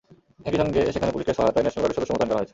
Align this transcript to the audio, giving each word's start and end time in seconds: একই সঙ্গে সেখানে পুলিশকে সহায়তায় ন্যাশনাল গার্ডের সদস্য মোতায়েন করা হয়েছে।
একই 0.47 0.57
সঙ্গে 0.61 0.81
সেখানে 0.93 1.13
পুলিশকে 1.13 1.37
সহায়তায় 1.37 1.63
ন্যাশনাল 1.65 1.83
গার্ডের 1.85 1.97
সদস্য 1.99 2.11
মোতায়েন 2.13 2.29
করা 2.31 2.39
হয়েছে। 2.39 2.49